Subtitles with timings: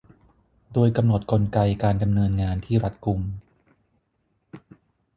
[0.73, 3.21] โดยกำหนดกลไกการดำเนินงานที่รัดกุม